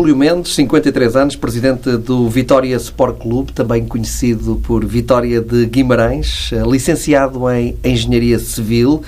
[0.00, 6.48] Júlio Mendes, 53 anos, presidente do Vitória Sport Clube, também conhecido por Vitória de Guimarães,
[6.54, 9.02] eh, licenciado em Engenharia Civil.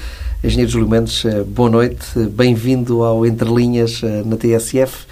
[0.44, 5.06] Engenheiro Júlio Mendes, eh, boa noite, bem-vindo ao Entre Linhas eh, na TSF.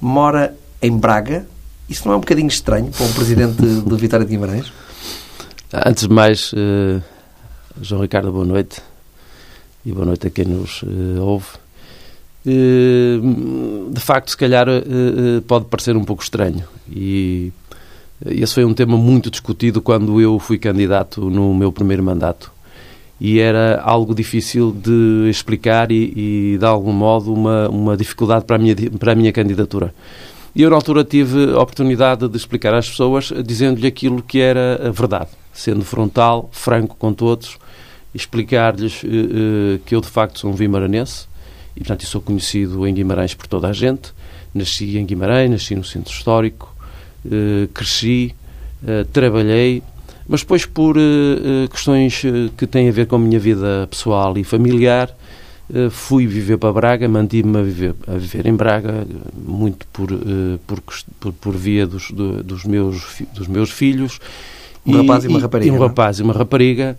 [0.00, 1.46] Mora em Braga.
[1.90, 4.72] Isso não é um bocadinho estranho para um presidente do Vitória de Guimarães?
[5.70, 6.54] Antes de mais,
[7.82, 8.80] João Ricardo, boa noite.
[9.84, 10.82] E boa noite a quem nos
[11.20, 11.48] ouve.
[12.50, 13.20] Eh,
[13.90, 16.64] de facto, se calhar eh, eh, pode parecer um pouco estranho.
[16.90, 17.52] E
[18.24, 22.50] esse foi um tema muito discutido quando eu fui candidato no meu primeiro mandato.
[23.20, 28.56] E era algo difícil de explicar e, e de algum modo, uma, uma dificuldade para
[28.56, 29.92] a, minha, para a minha candidatura.
[30.54, 34.88] E eu, na altura, tive a oportunidade de explicar às pessoas, dizendo-lhe aquilo que era
[34.88, 37.58] a verdade, sendo frontal, franco com todos,
[38.14, 41.28] explicar-lhes uh, uh, que eu, de facto, sou um vimaranense,
[41.78, 44.12] e, portanto, eu sou conhecido em Guimarães por toda a gente.
[44.52, 46.74] Nasci em Guimarães, nasci no centro histórico,
[47.24, 48.34] eh, cresci,
[48.84, 49.80] eh, trabalhei,
[50.26, 52.22] mas depois por eh, questões
[52.56, 55.16] que têm a ver com a minha vida pessoal e familiar,
[55.90, 60.08] fui viver para Braga, mantive-me a viver, a viver em Braga, muito por,
[60.66, 60.82] por,
[61.20, 64.18] por, por via dos, dos, meus, dos meus filhos.
[64.86, 65.70] Um e, rapaz e uma rapariga.
[65.70, 65.86] E um é?
[65.86, 66.96] rapaz e uma rapariga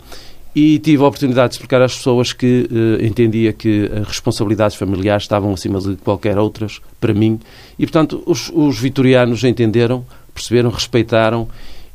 [0.55, 5.23] e tive a oportunidade de explicar às pessoas que uh, entendia que as responsabilidades familiares
[5.23, 7.39] estavam acima de qualquer outras para mim.
[7.77, 11.47] E, portanto, os, os vitorianos entenderam, perceberam, respeitaram.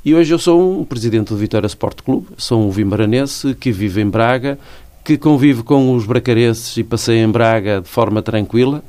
[0.04, 4.00] E hoje eu sou um presidente do Vitória Sport Clube, sou um vimaranense que vive
[4.00, 4.58] em Braga,
[5.02, 8.82] que convive com os bracarenses e passei em Braga de forma tranquila,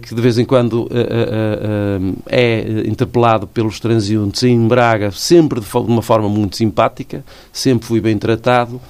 [0.00, 5.66] que de vez em quando eh, eh, é interpelado pelos transeuntes em Braga, sempre de
[5.76, 8.80] uma forma muito simpática, sempre fui bem tratado.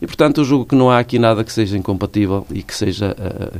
[0.00, 3.14] E, portanto, eu julgo que não há aqui nada que seja incompatível e que seja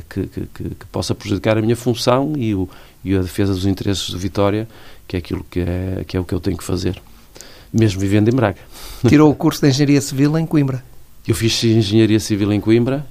[0.09, 2.67] que, que, que, possa prejudicar a minha função e, o,
[3.05, 4.67] e a defesa dos interesses de Vitória,
[5.07, 6.99] que é aquilo que é, que é o que eu tenho que fazer,
[7.71, 8.57] mesmo vivendo em Braga.
[9.07, 10.83] Tirou o curso de Engenharia Civil em Coimbra?
[11.27, 13.05] Eu fiz Engenharia Civil em Coimbra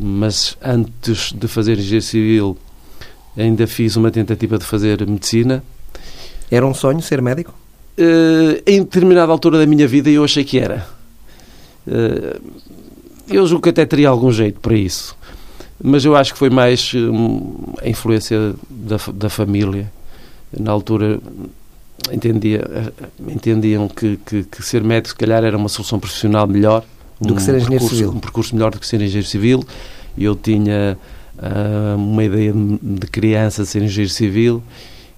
[0.00, 2.58] mas antes de fazer engenharia civil
[3.36, 5.62] ainda fiz uma tentativa de fazer medicina.
[6.50, 7.54] Era um sonho ser médico?
[7.98, 10.86] Uh, em determinada altura da minha vida eu achei que era.
[11.86, 12.40] Uh,
[13.28, 15.16] eu julgo que até teria algum jeito para isso.
[15.82, 19.90] Mas eu acho que foi mais um, a influência da, da família.
[20.56, 21.18] Na altura
[22.12, 22.92] entendia,
[23.26, 26.84] entendiam que, que, que ser médico se calhar era uma solução profissional melhor
[27.22, 28.12] do que ser engenheiro percurso, civil.
[28.12, 29.64] Um percurso melhor do que ser engenheiro civil.
[30.16, 30.98] Eu tinha
[31.38, 34.62] uh, uma ideia de criança de ser engenheiro civil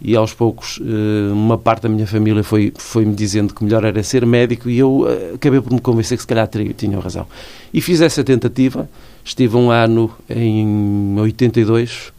[0.00, 4.02] e aos poucos uh, uma parte da minha família foi foi-me dizendo que melhor era
[4.02, 7.26] ser médico e eu uh, acabei por me convencer que se calhar tinham razão.
[7.72, 8.88] E fiz essa tentativa,
[9.24, 12.12] estive um ano em 82,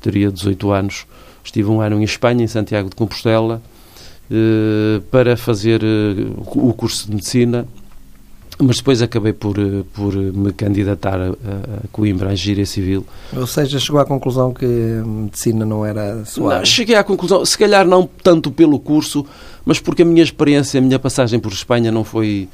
[0.00, 1.06] teria 18 anos,
[1.44, 3.62] estive um ano em Espanha, em Santiago de Compostela,
[5.10, 5.80] para fazer
[6.36, 7.66] o curso de Medicina
[8.58, 13.06] mas depois acabei por, eh, por me candidatar a, a Coimbra, à Engenharia Civil.
[13.34, 17.44] Ou seja, chegou à conclusão que a medicina não era sua não, Cheguei à conclusão,
[17.44, 19.24] se calhar não tanto pelo curso,
[19.64, 22.48] mas porque a minha experiência, a minha passagem por Espanha não foi,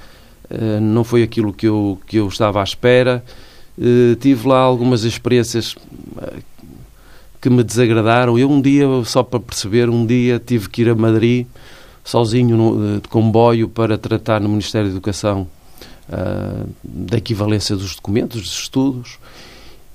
[0.50, 3.24] eh, não foi aquilo que eu, que eu estava à espera.
[3.80, 5.74] Eh, tive lá algumas experiências
[7.40, 8.38] que me desagradaram.
[8.38, 11.46] Eu um dia, só para perceber, um dia tive que ir a Madrid
[12.04, 15.46] sozinho no, de comboio para tratar no Ministério da Educação
[16.08, 19.18] uh, da equivalência dos documentos, dos estudos,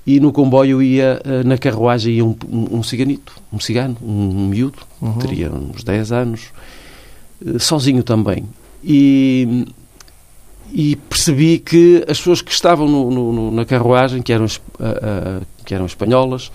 [0.05, 4.29] e no comboio ia, uh, na carruagem ia um, um, um, ciganito, um cigano, um,
[4.29, 5.17] um miúdo, uhum.
[5.19, 6.41] teria uns 10 anos,
[7.45, 8.45] uh, sozinho também.
[8.83, 9.65] E,
[10.71, 14.45] e percebi que as pessoas que estavam no, no, na carruagem, que eram,
[15.65, 16.49] que eram espanholas,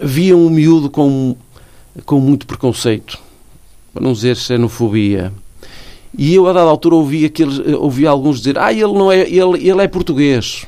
[0.00, 1.34] viam o miúdo com,
[2.04, 3.18] com muito preconceito,
[3.92, 5.32] para não dizer xenofobia.
[6.16, 9.20] E eu, a dada altura, ouvi, aqueles, eh, ouvi alguns dizer: Ah, ele, não é,
[9.20, 10.66] ele, ele é português.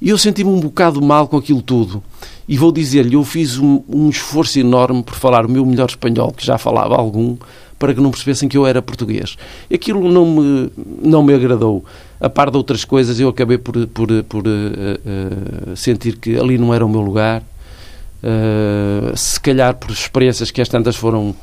[0.00, 2.02] E eu senti-me um bocado mal com aquilo tudo.
[2.48, 6.32] E vou dizer-lhe: eu fiz um, um, esforço enorme por falar o meu melhor espanhol,
[6.32, 7.36] que já falava algum,
[7.78, 9.36] para que não percebessem que eu era português.
[9.72, 10.70] Aquilo não me,
[11.02, 11.84] não me agradou.
[12.20, 16.58] A par de outras coisas, eu acabei por, por, por uh, uh, sentir que ali
[16.58, 17.42] não era o meu lugar.
[18.22, 21.34] Uh, se calhar por experiências que as tantas foram,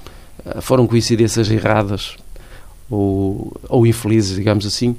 [0.62, 2.18] foram coincidências erradas
[2.90, 4.96] ou, ou infelizes, digamos assim.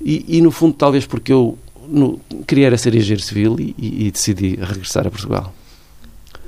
[0.00, 4.10] E, e, no fundo, talvez porque eu no, queria era ser engenheiro civil e, e,
[4.10, 5.54] decidi regressar a Portugal.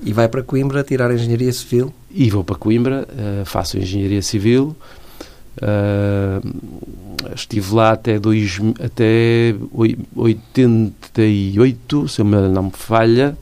[0.02, 1.92] E vai para Coimbra tirar a engenharia civil?
[2.10, 4.74] E vou para Coimbra, uh, faço engenharia civil.
[5.58, 6.40] Uh,
[7.34, 9.54] estive lá até, dois, até
[10.16, 13.36] 88, se o meu não me falha,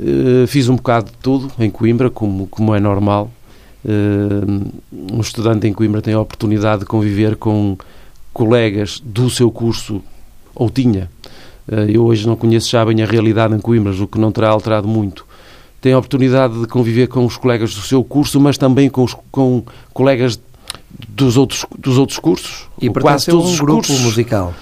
[0.00, 3.30] Uh, fiz um bocado de tudo em Coimbra, como, como é normal.
[3.84, 4.70] Uh,
[5.12, 7.76] um estudante em Coimbra tem a oportunidade de conviver com
[8.32, 10.02] colegas do seu curso,
[10.54, 11.10] ou tinha.
[11.66, 14.50] Uh, eu hoje não conheço já bem a realidade em Coimbra, o que não terá
[14.50, 15.26] alterado muito.
[15.80, 19.16] Tem a oportunidade de conviver com os colegas do seu curso, mas também com, os,
[19.30, 19.62] com
[19.94, 20.38] colegas
[21.08, 22.68] dos outros, dos outros cursos.
[22.80, 24.00] E quase todos um os grupo cursos.
[24.00, 24.54] musical.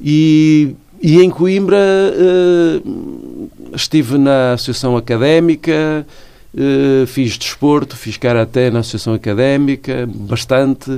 [0.00, 6.06] E, e em Coimbra uh, estive na Associação Académica,
[6.56, 10.90] uh, fiz desporto, fiz karaté na Associação Académica, bastante.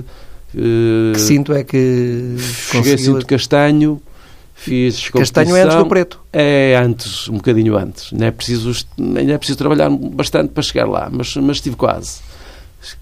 [0.54, 4.00] Uh, que cinto é que Cheguei a cinto castanho,
[4.54, 6.20] fiz Castanho é antes do preto?
[6.32, 8.12] É antes, um bocadinho antes.
[8.12, 12.20] Não é preciso, ainda é preciso trabalhar bastante para chegar lá, mas, mas estive quase.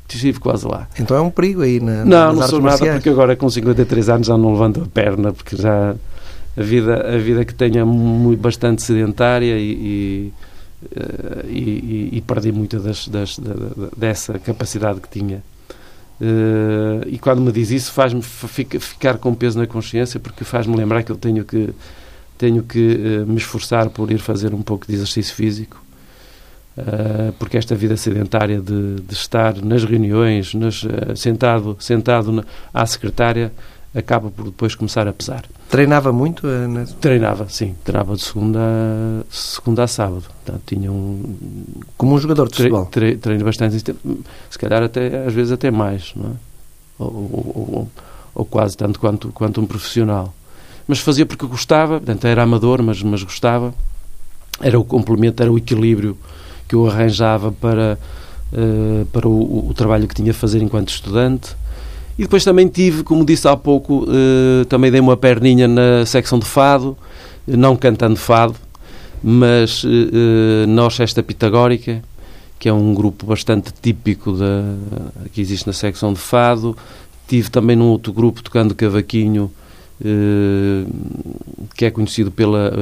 [0.08, 0.88] Estive quase lá.
[0.98, 4.26] Então é um perigo aí na Não, não sou nada, porque agora com 53 anos
[4.26, 5.94] já não levanto a perna, porque já
[6.56, 10.32] a vida, a vida que tenha muito, bastante sedentária e, e,
[10.94, 13.54] eh, e, e perdi muito das, das, da,
[13.96, 15.42] dessa capacidade que tinha.
[16.18, 21.02] Uh, e quando me diz isso faz-me ficar com peso na consciência porque faz-me lembrar
[21.02, 21.74] que eu tenho que
[22.38, 22.78] tenho que
[23.20, 25.84] uh, me esforçar por ir fazer um pouco de exercício físico
[27.38, 30.84] porque esta vida sedentária de, de estar nas reuniões nas,
[31.14, 33.52] sentado sentado na, à secretária
[33.96, 35.44] acaba por depois começar a pesar.
[35.70, 36.46] Treinava muito?
[36.46, 37.74] Uh, Treinava, sim.
[37.82, 38.60] Treinava de segunda,
[39.30, 40.24] segunda a sábado.
[40.44, 41.34] Portanto, tinha um...
[41.96, 42.84] Como um jogador de futebol?
[42.86, 43.78] Tre, treino bastante.
[44.50, 46.34] Se calhar até, às vezes até mais, não é?
[46.98, 47.88] Ou, ou, ou,
[48.34, 50.32] ou, quase tanto quanto, quanto um profissional.
[50.86, 53.74] Mas fazia porque gostava, portanto era amador, mas, mas gostava.
[54.60, 56.16] Era o complemento, era o equilíbrio
[56.68, 57.98] que eu arranjava para,
[58.52, 61.56] uh, para o, o trabalho que tinha a fazer enquanto estudante
[62.18, 66.38] e depois também tive, como disse há pouco, eh, também dei uma perninha na secção
[66.38, 66.96] de fado,
[67.46, 68.54] não cantando fado,
[69.22, 69.88] mas eh,
[70.64, 72.02] eh, na Orquestra Pitagórica,
[72.58, 74.62] que é um grupo bastante típico da,
[75.30, 76.74] que existe na secção de fado.
[77.28, 79.50] Tive também num outro grupo tocando cavaquinho,
[81.74, 82.72] que é conhecido pela,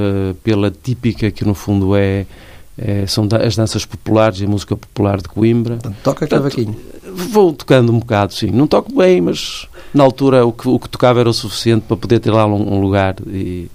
[0.43, 2.25] pela típica, que no fundo é
[2.77, 5.77] é, são as danças populares e a música popular de Coimbra.
[6.03, 6.75] Toca cavaquinho?
[7.15, 8.51] Vou tocando um bocado, sim.
[8.51, 11.95] Não toco bem, mas na altura o que, o que tocava era o suficiente para
[11.95, 13.69] poder ter lá um, um lugar e,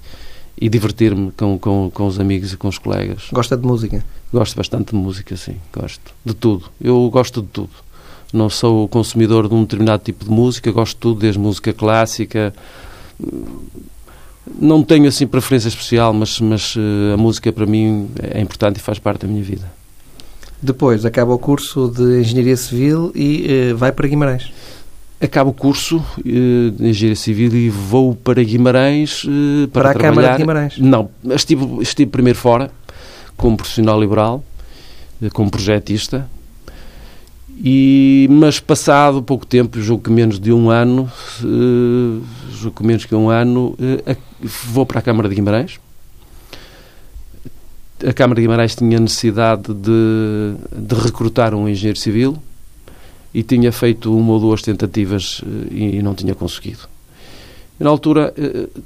[0.61, 3.29] e divertir-me com, com, com os amigos e com os colegas.
[3.33, 4.05] Gosta de música?
[4.33, 5.57] Gosto bastante de música, sim.
[5.73, 6.67] Gosto de tudo.
[6.81, 7.71] Eu gosto de tudo.
[8.33, 12.53] Não sou consumidor de um determinado tipo de música, gosto de tudo, desde música clássica
[14.59, 18.81] não tenho assim preferência especial, mas, mas uh, a música para mim é importante e
[18.81, 19.71] faz parte da minha vida.
[20.63, 24.53] Depois acaba o curso de Engenharia Civil e uh, vai para Guimarães.
[25.21, 29.23] Acabo o curso uh, de Engenharia Civil e vou para Guimarães
[29.73, 30.13] para, para a trabalhar.
[30.13, 30.79] Câmara de Guimarães?
[30.79, 32.71] Não, estive, estive primeiro fora,
[33.37, 34.45] como profissional liberal,
[35.33, 36.29] como projetista,
[37.63, 41.11] e, mas passado pouco tempo, julgo que menos de um ano,
[41.43, 44.17] uh, julgo que menos que um ano, uh,
[44.73, 45.79] vou para a Câmara de Guimarães.
[48.07, 52.37] A Câmara de Guimarães tinha necessidade de, de recrutar um engenheiro civil
[53.33, 56.89] e tinha feito uma ou duas tentativas uh, e, e, não tinha conseguido.
[57.79, 58.35] na altura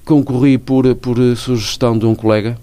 [0.04, 2.58] concorri por, por sugestão de um colega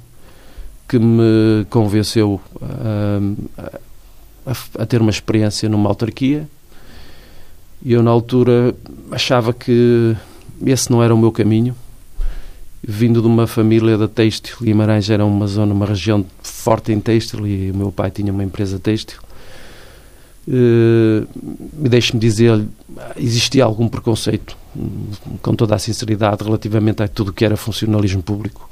[0.87, 3.19] que me convenceu a
[4.45, 6.47] a, a ter uma experiência numa autarquia.
[7.83, 8.75] E eu, na altura,
[9.11, 10.15] achava que
[10.65, 11.75] esse não era o meu caminho.
[12.83, 17.45] Vindo de uma família da têxtil, Guimarães era uma zona, uma região forte em têxtil
[17.45, 19.19] e o meu pai tinha uma empresa têxtil.
[20.47, 21.27] Uh,
[21.73, 22.65] Deixe-me dizer,
[23.15, 24.57] existia algum preconceito,
[25.41, 28.67] com toda a sinceridade, relativamente a tudo que era funcionalismo público.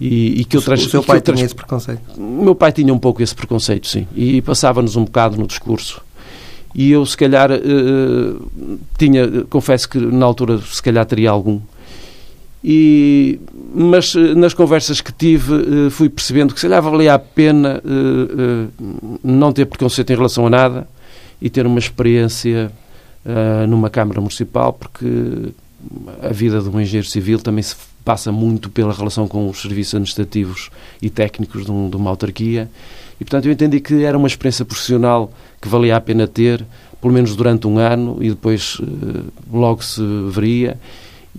[0.00, 2.00] E, e que eu trans, o seu pai tinha esse preconceito?
[2.18, 4.06] Meu pai tinha um pouco esse preconceito, sim.
[4.14, 6.02] E passava-nos um bocado no discurso.
[6.74, 11.60] E eu, se calhar, uh, tinha, confesso que na altura, se calhar teria algum.
[12.68, 13.38] E,
[13.72, 17.80] mas uh, nas conversas que tive, uh, fui percebendo que se calhar valia a pena
[19.22, 20.88] não ter preconceito em relação a nada
[21.40, 22.72] e ter uma experiência
[23.68, 25.52] numa Câmara Municipal, porque
[26.22, 29.94] a vida de um engenheiro civil também se passa muito pela relação com os serviços
[29.94, 30.70] administrativos
[31.02, 32.68] e técnicos de, um, de uma autarquia.
[33.20, 36.64] E, portanto, eu entendi que era uma experiência profissional que valia a pena ter,
[37.00, 38.80] pelo menos durante um ano, e depois
[39.52, 40.78] logo se veria.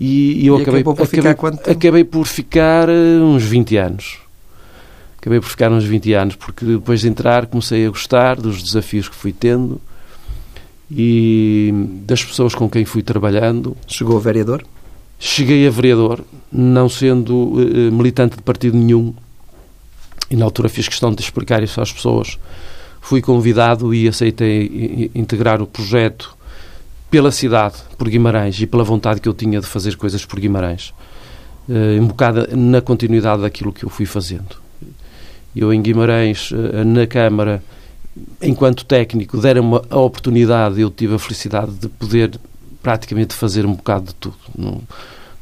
[0.00, 4.18] E, e eu e acabei, por acabei, acabei, por ficar uh, uns 20 anos.
[5.18, 9.08] Acabei por ficar uns 20 anos, porque depois de entrar comecei a gostar dos desafios
[9.08, 9.80] que fui tendo
[10.88, 11.72] e
[12.06, 13.76] das pessoas com quem fui trabalhando.
[13.88, 14.64] Chegou a vereador?
[15.18, 16.20] Cheguei a vereador,
[16.52, 19.12] não sendo uh, militante de partido nenhum,
[20.30, 22.38] e na altura fiz questão de explicar isso às pessoas.
[23.00, 26.37] Fui convidado e aceitei integrar o projeto
[27.10, 30.92] pela cidade, por Guimarães, e pela vontade que eu tinha de fazer coisas por Guimarães,
[31.68, 34.56] uh, embocada na continuidade daquilo que eu fui fazendo.
[35.56, 37.62] Eu em Guimarães, uh, na Câmara,
[38.42, 42.38] enquanto técnico, deram-me a oportunidade, eu tive a felicidade de poder
[42.82, 44.36] praticamente fazer um bocado de tudo.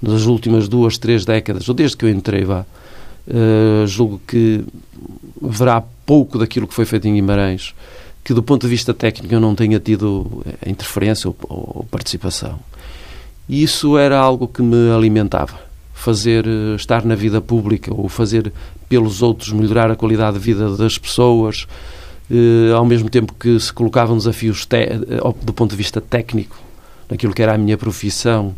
[0.00, 2.64] Nas últimas duas, três décadas, ou desde que eu entrei, vá,
[3.26, 4.64] uh, julgo que
[5.44, 7.74] haverá pouco daquilo que foi feito em Guimarães
[8.26, 12.58] que do ponto de vista técnico eu não tenha tido eh, interferência ou, ou participação.
[13.48, 15.60] E isso era algo que me alimentava.
[15.94, 18.52] Fazer, eh, estar na vida pública ou fazer
[18.88, 21.68] pelos outros melhorar a qualidade de vida das pessoas,
[22.28, 24.88] eh, ao mesmo tempo que se colocavam desafios te,
[25.44, 26.58] do ponto de vista técnico,
[27.08, 28.56] naquilo que era a minha profissão,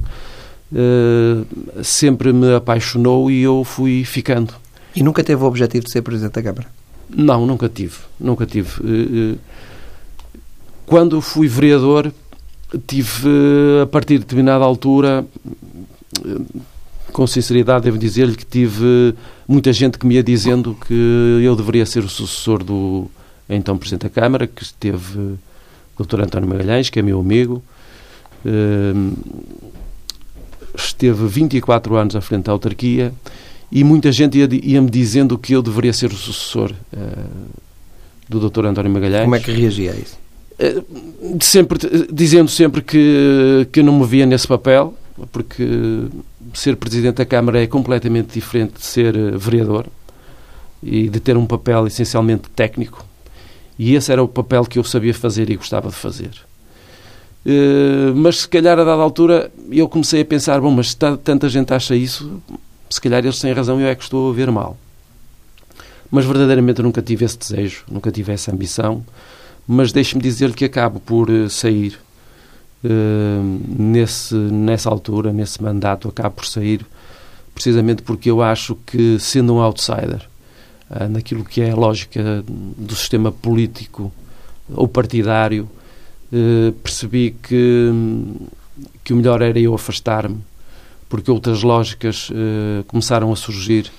[1.82, 4.54] sempre me apaixonou e eu fui ficando.
[4.96, 6.78] E nunca teve o objetivo de ser Presidente da Câmara?
[7.08, 7.96] Não, nunca tive.
[8.20, 8.70] Nunca tive.
[8.84, 9.38] Eh, eh,
[10.88, 12.10] quando fui vereador,
[12.86, 13.28] tive,
[13.82, 15.24] a partir de determinada altura,
[17.12, 19.14] com sinceridade, devo dizer-lhe que tive
[19.46, 20.94] muita gente que me ia dizendo que
[21.42, 23.06] eu deveria ser o sucessor do
[23.48, 25.18] então Presidente da Câmara, que esteve
[25.98, 26.22] o Dr.
[26.22, 27.62] António Magalhães, que é meu amigo.
[30.74, 33.12] Esteve 24 anos à frente da autarquia
[33.70, 37.50] e muita gente ia-me ia dizendo que eu deveria ser o sucessor uh,
[38.28, 38.66] do Dr.
[38.66, 39.24] António Magalhães.
[39.24, 40.27] Como é que reagia a isso?
[40.60, 41.78] Uh, sempre,
[42.12, 44.94] dizendo sempre que, que não me via nesse papel,
[45.30, 46.08] porque
[46.54, 49.86] ser Presidente da Câmara é completamente diferente de ser eh, vereador
[50.82, 53.04] e de ter um papel essencialmente técnico.
[53.78, 56.30] E esse era o papel que eu sabia fazer e gostava de fazer.
[58.14, 61.72] Mas se calhar a dada altura eu comecei a pensar, bom, mas se tanta gente
[61.72, 62.40] acha isso,
[62.90, 64.76] se calhar eles têm razão e eu é que estou a ver mal.
[66.10, 69.04] Mas verdadeiramente nunca tive esse desejo, nunca tive essa ambição.
[69.68, 71.98] Mas deixe-me dizer-lhe que acabo por uh, sair
[72.82, 76.84] uh, nesse, nessa altura, nesse mandato, acabo por sair
[77.54, 80.26] precisamente porque eu acho que, sendo um outsider,
[80.90, 84.10] uh, naquilo que é a lógica do sistema político
[84.70, 85.68] ou partidário,
[86.82, 87.90] percebi que,
[89.02, 90.42] que o melhor era eu afastar-me
[91.08, 93.90] porque outras lógicas uh, começaram a surgir.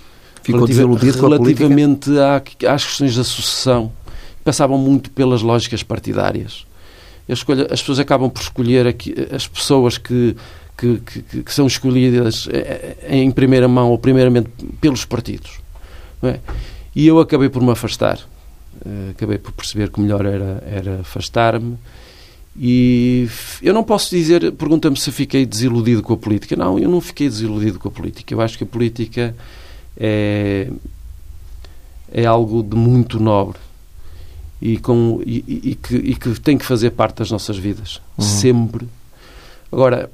[0.43, 2.41] Ficou desiludido Relativamente à,
[2.73, 3.91] às questões da sucessão.
[4.49, 6.65] Passavam muito pelas lógicas partidárias.
[7.27, 10.35] Escolha, as pessoas acabam por escolher aqui, as pessoas que,
[10.75, 14.49] que, que, que, são escolhidas eh, eh, em primeira mão ou primeiramente
[14.81, 15.59] pelos partidos.
[16.23, 16.39] É?
[16.95, 18.17] E eu acabei por me afastar.
[19.11, 21.77] Acabei por perceber que melhor era, era afastar-me
[22.57, 23.29] e
[23.61, 26.55] eu não posso dizer, pergunta-me se fiquei desiludido com a política.
[26.55, 28.33] Não, eu não fiquei desiludido com a política.
[28.33, 29.35] Eu acho que a política
[29.95, 30.71] é,
[32.11, 33.68] é algo de muito nobre
[34.61, 38.01] e, com, e, e, que, e que tem que fazer parte das nossas vidas.
[38.17, 38.25] Uhum.
[38.25, 38.87] Sempre.
[39.71, 40.11] Agora,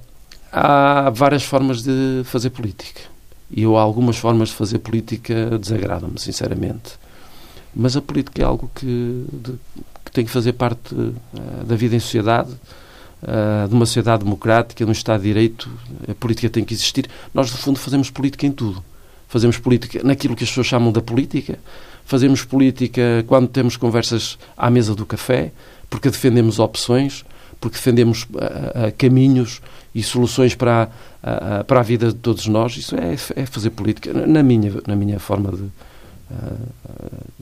[0.52, 3.02] há várias formas de fazer política.
[3.50, 6.94] E eu, algumas formas de fazer política desagradam-me, sinceramente.
[7.76, 9.54] Mas a política é algo que, de,
[10.12, 11.14] tem que fazer parte uh,
[11.66, 15.70] da vida em sociedade, uh, de uma sociedade democrática, de um Estado de Direito.
[16.10, 17.10] A política tem que existir.
[17.34, 18.84] Nós, no fundo, fazemos política em tudo.
[19.28, 21.60] Fazemos política naquilo que as pessoas chamam da política.
[22.06, 25.52] Fazemos política quando temos conversas à mesa do café,
[25.90, 27.26] porque defendemos opções,
[27.60, 29.62] porque defendemos uh, caminhos
[29.94, 30.90] e soluções para
[31.24, 32.78] a, para a vida de todos nós.
[32.78, 35.70] Isso é, é fazer política, na minha, na minha forma de,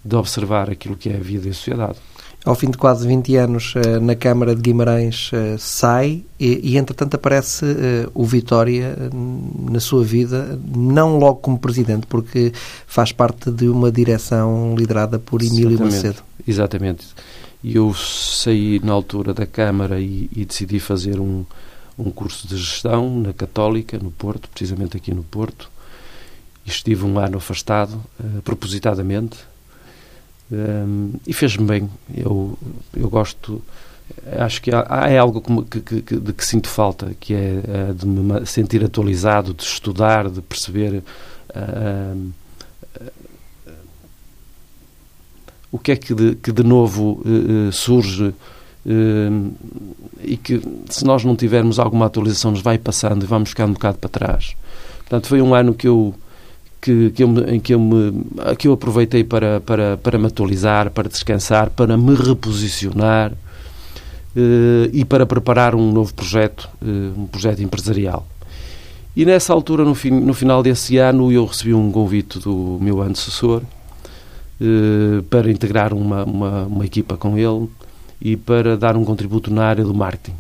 [0.06, 1.98] de observar aquilo que é a vida e a sociedade
[2.46, 6.78] ao fim de quase 20 anos eh, na Câmara de Guimarães eh, sai e, e
[6.78, 8.98] entretanto aparece eh, o Vitória
[9.72, 12.52] na sua vida, não logo como presidente, porque
[12.86, 15.96] faz parte de uma direção liderada por Emílio Exatamente.
[15.96, 16.24] Macedo.
[16.46, 17.08] Exatamente.
[17.64, 21.46] E eu saí na altura da Câmara e, e decidi fazer um,
[21.98, 25.72] um curso de gestão na Católica, no Porto, precisamente aqui no Porto.
[26.66, 29.38] E estive um ano afastado, uh, propositadamente,
[30.54, 31.90] um, e fez-me bem.
[32.16, 32.58] Eu,
[32.96, 33.62] eu gosto,
[34.38, 37.90] acho que há, há é algo que, que, que, de que sinto falta, que é
[37.90, 41.04] uh, de me sentir atualizado, de estudar, de perceber
[41.50, 42.32] uh,
[45.72, 47.24] o que é que de, que de novo
[47.72, 48.36] surge
[50.22, 53.74] e que se nós não tivermos alguma atualização nos vai passando e vamos ficar um
[53.74, 54.56] bocado para trás.
[55.00, 56.14] Portanto, foi um ano que eu
[56.84, 58.26] que, que, eu, em que eu, me,
[58.58, 65.06] que eu aproveitei para, para, para me atualizar, para descansar, para me reposicionar uh, e
[65.06, 68.28] para preparar um novo projeto, uh, um projeto empresarial.
[69.16, 73.02] E nessa altura, no, fim, no final desse ano, eu recebi um convite do meu
[73.02, 73.62] antecessor,
[74.60, 77.70] uh, para integrar uma, uma, uma equipa com ele
[78.20, 80.36] e para dar um contributo na área do marketing.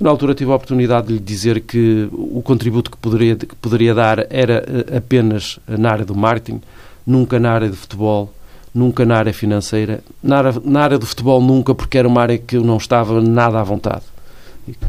[0.00, 3.94] Na altura tive a oportunidade de lhe dizer que o contributo que poderia, que poderia
[3.94, 6.60] dar era eh, apenas na área do marketing,
[7.06, 8.32] nunca na área de futebol,
[8.74, 10.02] nunca na área financeira.
[10.22, 13.20] Na área, na área do futebol nunca, porque era uma área que eu não estava
[13.20, 14.02] nada à vontade.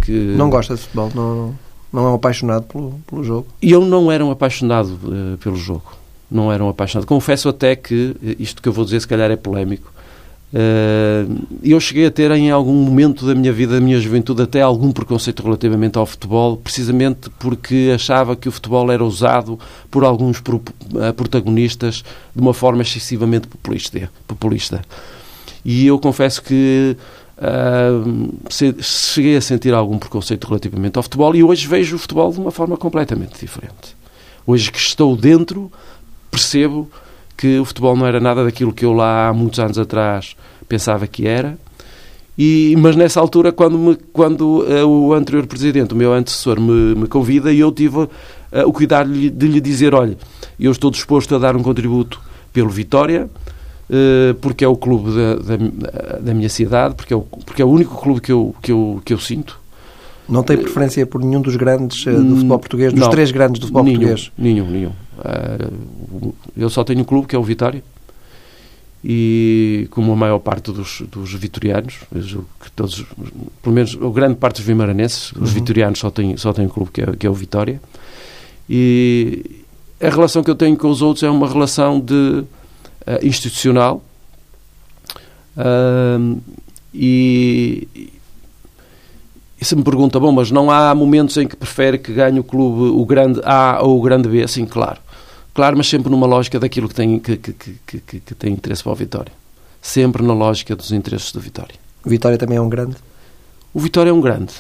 [0.01, 0.11] Que...
[0.11, 1.11] Não gosta de futebol?
[1.13, 1.55] Não,
[1.93, 3.47] não é um apaixonado pelo, pelo jogo?
[3.61, 5.93] Eu não era um apaixonado uh, pelo jogo.
[6.31, 7.05] Não era um apaixonado.
[7.05, 9.93] Confesso até que, eh, isto que eu vou dizer se calhar é polémico,
[11.61, 14.91] eu cheguei a ter em algum momento da minha vida, da minha juventude, até algum
[14.91, 19.59] preconceito relativamente ao futebol, precisamente porque achava que o futebol era usado
[19.91, 24.81] por alguns eh, protagonistas de uma forma excessivamente populista.
[25.65, 26.95] E eu confesso que
[27.37, 32.39] uh, cheguei a sentir algum preconceito relativamente ao futebol e hoje vejo o futebol de
[32.39, 33.95] uma forma completamente diferente.
[34.45, 35.71] Hoje que estou dentro,
[36.29, 36.89] percebo
[37.37, 40.35] que o futebol não era nada daquilo que eu lá há muitos anos atrás
[40.67, 41.57] pensava que era.
[42.37, 46.93] E, mas nessa altura, quando, me, quando uh, o anterior presidente, o meu antecessor, me,
[46.95, 48.09] me convida, eu tive uh,
[48.65, 50.17] o cuidado de, de lhe dizer: olha,
[50.59, 52.19] eu estou disposto a dar um contributo
[52.51, 53.29] pelo Vitória,
[53.89, 57.65] uh, porque é o clube da, da, da, minha cidade, porque é, o, porque é
[57.65, 59.57] o único clube que eu, que eu, que eu sinto.
[60.27, 63.59] Não tem preferência por nenhum dos grandes do hum, futebol português, dos não, três grandes
[63.59, 64.31] do futebol nenhum, português?
[64.37, 64.91] Nenhum, nenhum.
[65.17, 67.83] Uh, eu só tenho um clube, que é o Vitória,
[69.07, 71.99] e como a maior parte dos, dos vitorianos,
[72.59, 73.05] que todos,
[73.61, 75.45] pelo menos a grande parte dos vimaranenses, os uhum.
[75.45, 77.79] vitorianos só têm, só têm um clube, que é, que é o Vitória,
[78.67, 79.63] e
[80.01, 82.45] a relação que eu tenho com os outros é uma relação de uh,
[83.21, 84.03] institucional
[85.55, 86.41] uh,
[86.91, 87.87] e,
[89.61, 92.43] e se me pergunta, bom, mas não há momentos em que prefere que ganhe o
[92.43, 94.47] clube o grande A ou o grande B?
[94.47, 95.04] Sim, claro.
[95.55, 98.91] Claro, mas sempre numa lógica daquilo que tem, que, que, que, que, tem interesse para
[98.91, 99.31] o Vitória.
[99.81, 101.75] Sempre na lógica dos interesses do Vitória.
[102.05, 102.97] O Vitória também é um grande?
[103.73, 104.53] O Vitória é um grande.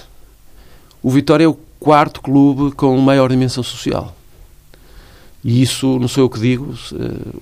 [1.03, 4.15] O Vitória é o quarto clube com maior dimensão social.
[5.43, 7.37] E isso, não sei o que digo, uh,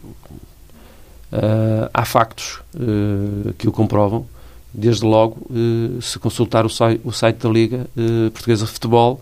[1.31, 4.25] uh, há factos uh, que o comprovam
[4.73, 5.45] desde logo,
[6.01, 7.85] se consultar o site, o site da Liga
[8.33, 9.21] Portuguesa de Futebol,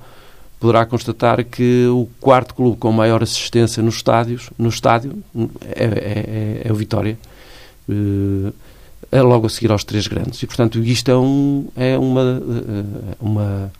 [0.62, 5.21] poderá constatar que o quarto clube com maior assistência nos estádios, no estádio
[5.76, 7.17] é, é, é, é o Vitória.
[7.89, 8.54] Eh,
[9.12, 10.41] é logo a seguir aos três grandes.
[10.41, 12.41] E, portanto, isto é, um, é uma,
[13.19, 13.71] uma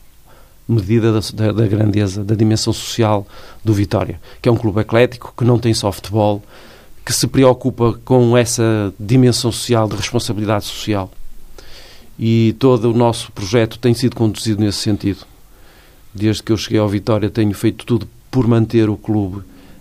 [0.68, 3.26] medida da, da, grandeza, da dimensão social
[3.64, 6.44] do Vitória, que é um clube eclético, que não tem só futebol,
[7.06, 11.10] que se preocupa com essa dimensão social, de responsabilidade social
[12.20, 15.31] e todo o nosso projeto tem sido conduzido nesse sentido.
[16.14, 19.38] Desde que eu cheguei ao Vitória tenho feito tudo por manter o clube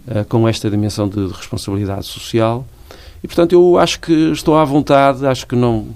[0.07, 2.66] uh, com esta dimensão de, de, responsabilidade social
[3.23, 5.88] e, portanto, eu acho que estou à vontade, acho que não,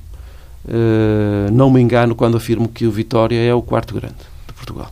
[0.65, 4.17] uh, não me engano quando afirmo que o Vitória é o quarto grande
[4.47, 4.91] de Portugal.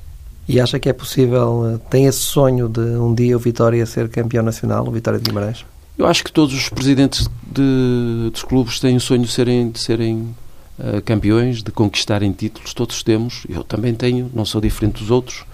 [0.49, 4.09] E acha que é possível, eh, tem esse sonho de um dia o Vitória ser
[4.09, 5.65] campeão nacional, o Vitória de Guimarães?
[5.97, 9.79] Eu acho que todos os presidentes de, dos clubes têm o sonho de serem, de
[9.79, 10.35] serem
[10.79, 15.45] uh, campeões, de conquistarem títulos, todos temos, eu também tenho, não sou diferente dos outros,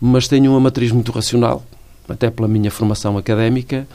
[0.00, 1.64] mas tenho uma matriz muito racional,
[2.08, 3.86] até pela minha formação académica,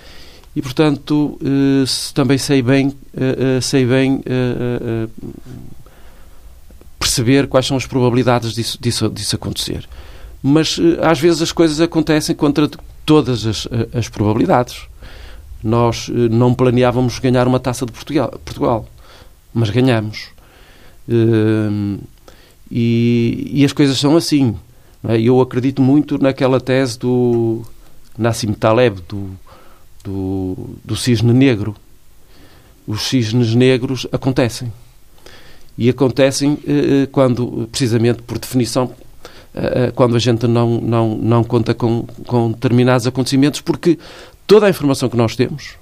[0.56, 4.24] e portanto uh, também sei bem, uh, sei bem
[7.00, 9.88] perceber quais são as probabilidades disso, disso, disso acontecer.
[10.42, 12.70] Mas às vezes as coisas acontecem contra
[13.06, 14.82] todas as, as probabilidades.
[15.64, 18.88] Nós não planeávamos ganhar uma taça de Portugal, Portugal
[19.58, 20.30] mas ganhamos.
[21.08, 22.00] Uh,
[22.70, 24.56] e, e, as coisas são assim.
[25.08, 25.20] É?
[25.20, 27.64] Eu acredito muito naquela tese do
[28.18, 29.30] Nassim Taleb, do,
[30.04, 31.76] do, do cisne negro.
[32.86, 34.72] Os cisnes negros acontecem.
[35.78, 41.74] E acontecem uh, quando, precisamente por definição, uh, quando a gente não, não, não conta
[41.74, 43.98] com, com determinados acontecimentos, porque
[44.46, 45.76] toda a informação que nós temos,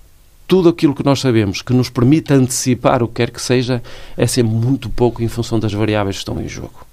[0.47, 3.81] tudo aquilo que nós sabemos que nos permite antecipar o que quer que seja
[4.15, 6.86] é sempre muito pouco em função das variáveis que estão em jogo.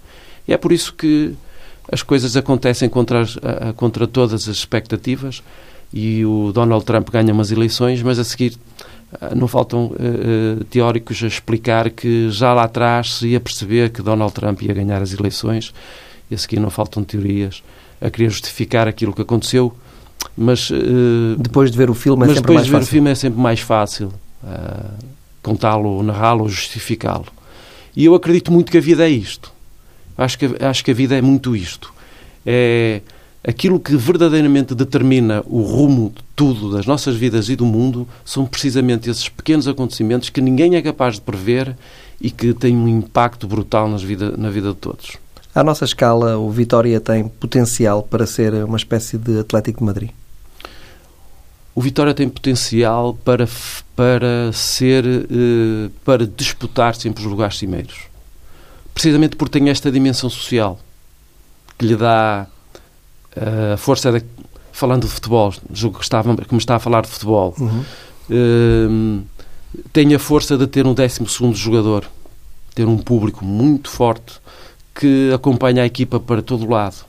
[0.46, 1.34] E é por isso que
[1.90, 3.38] as coisas acontecem contra, as,
[3.76, 5.42] contra todas as expectativas
[5.92, 8.56] e o Donald Trump ganha umas eleições, mas a seguir
[9.36, 14.32] não faltam uh, teóricos a explicar que já lá atrás se ia perceber que Donald
[14.32, 15.74] Trump ia ganhar as eleições
[16.30, 17.62] e a seguir não faltam teorias
[18.00, 19.74] a querer justificar aquilo que aconteceu
[20.36, 22.88] mas uh, depois de ver o filme é mas sempre depois mais de ver fácil.
[22.88, 25.04] o filme é sempre mais fácil uh,
[25.42, 27.26] contá-lo, narrá-lo, justificá-lo.
[27.94, 29.52] E eu acredito muito que a vida é isto.
[30.16, 31.92] Acho que acho que a vida é muito isto.
[32.44, 33.02] É
[33.44, 38.46] aquilo que verdadeiramente determina o rumo de tudo, das nossas vidas e do mundo, são
[38.46, 41.76] precisamente esses pequenos acontecimentos que ninguém é capaz de prever
[42.20, 45.18] e que têm um impacto brutal nas vida, na vida de todos.
[45.54, 50.10] À nossa escala, o Vitória tem potencial para ser uma espécie de Atlético de Madrid?
[51.74, 53.46] O Vitória tem potencial para,
[53.94, 58.06] para ser, eh, para disputar sempre os lugares cimeiros.
[58.94, 60.78] Precisamente porque tem esta dimensão social
[61.78, 62.46] que lhe dá
[63.36, 64.24] a força de,
[64.72, 67.84] falando de futebol, julgo que, estava, que me está a falar de futebol, uhum.
[68.30, 69.24] uh,
[69.92, 72.04] tem a força de ter um 12 jogador,
[72.74, 74.40] ter um público muito forte
[74.94, 77.04] que acompanha a equipa para todo lado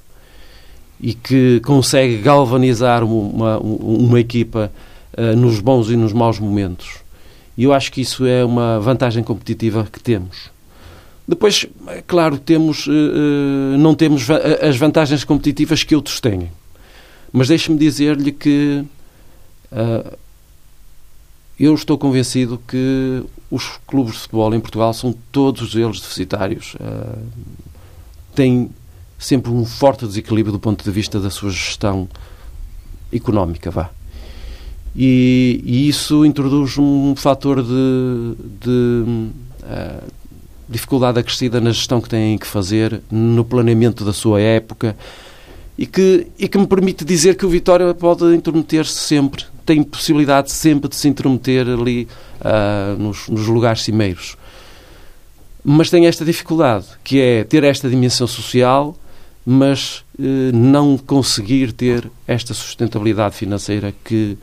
[0.99, 4.71] e que consegue galvanizar uma, uma equipa
[5.17, 6.99] uh, nos bons e nos maus momentos.
[7.57, 10.51] E eu acho que isso é uma vantagem competitiva que temos.
[11.27, 14.27] Depois, é claro, temos, uh, não temos
[14.61, 16.49] as vantagens competitivas que outros têm.
[17.31, 18.83] Mas deixe-me dizer-lhe que
[19.71, 20.17] uh,
[21.59, 26.75] eu estou convencido que os clubes de futebol em Portugal são todos eles deficitários.
[26.75, 27.43] Uh,
[28.33, 28.69] têm
[29.17, 32.07] sempre um forte desequilíbrio do ponto de vista da sua gestão
[33.11, 33.89] económica, vá.
[34.95, 39.03] E, e isso introduz um fator de, de
[39.63, 40.03] uh,
[40.69, 44.95] dificuldade acrescida na gestão que têm que fazer, no planeamento da sua época
[45.77, 50.51] e que, e que me permite dizer que o Vitória pode intrometer-se sempre, tem possibilidade
[50.51, 52.07] sempre de se intrometer ali
[52.41, 54.37] uh, nos, nos lugares cimeiros.
[55.63, 58.95] Mas tem esta dificuldade, que é ter esta dimensão social,
[59.45, 60.23] mas uh,
[60.53, 64.37] não conseguir ter esta sustentabilidade financeira que,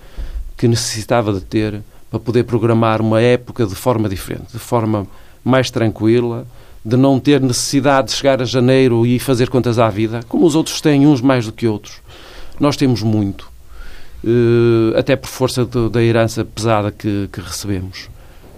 [0.56, 5.06] que necessitava de ter para poder programar uma época de forma diferente, de forma
[5.44, 6.46] mais tranquila,
[6.84, 10.54] de não ter necessidade de chegar a janeiro e fazer contas à vida, como os
[10.54, 12.00] outros têm, uns mais do que outros.
[12.58, 13.50] Nós temos muito,
[14.24, 18.08] eh, até por força da herança pesada que, que recebemos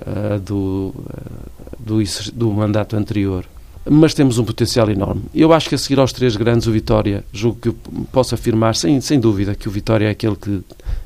[0.07, 3.45] eh, do, eh, do, do mandato anterior
[3.85, 5.23] mas temos um potencial enorme.
[5.35, 7.73] Eu acho que a seguir aos três grandes, o Vitória, julgo que
[8.13, 10.63] posso afirmar, sem, sem dúvida, que o Vitória é aquele que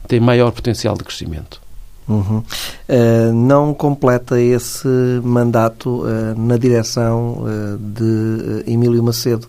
[0.07, 1.61] tem maior potencial de crescimento.
[2.09, 2.39] Uhum.
[2.39, 4.87] Uh, não completa esse
[5.25, 9.49] mandato uh, na direção uh, de Emílio Macedo.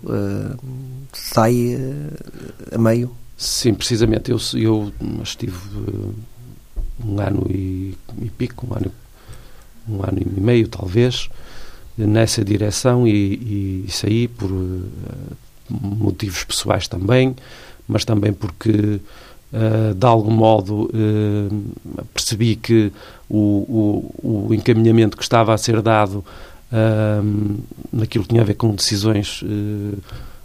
[1.14, 1.78] sai
[2.72, 3.12] a meio?
[3.38, 4.32] Sim, precisamente.
[4.32, 5.56] Eu, eu estive
[7.06, 8.92] um ano e, e, pico, um ano,
[9.88, 11.30] um ano e meio, talvez,
[11.98, 14.52] nessa direção e, e saí por
[15.70, 17.36] motivos pessoais também,
[17.88, 19.00] mas também porque
[19.48, 22.92] Uh, de algum modo uh, percebi que
[23.30, 26.18] o, o, o, encaminhamento que estava a ser dado
[26.70, 27.58] uh,
[27.90, 29.42] naquilo que tinha a ver com decisões